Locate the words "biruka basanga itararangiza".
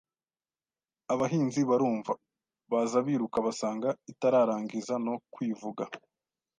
3.07-4.93